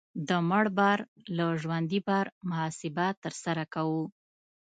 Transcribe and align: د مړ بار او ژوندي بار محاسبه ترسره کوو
د 0.27 0.29
مړ 0.49 0.65
بار 0.77 0.99
او 1.45 1.49
ژوندي 1.61 1.99
بار 2.07 2.25
محاسبه 2.49 3.05
ترسره 3.23 3.63
کوو 3.73 4.03